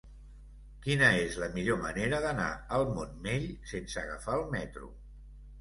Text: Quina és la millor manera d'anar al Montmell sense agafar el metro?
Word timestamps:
Quina 0.85 1.09
és 1.25 1.35
la 1.41 1.49
millor 1.57 1.77
manera 1.83 2.21
d'anar 2.25 2.49
al 2.79 2.87
Montmell 2.97 3.47
sense 3.75 4.03
agafar 4.07 4.39
el 4.41 4.47
metro? 4.57 4.91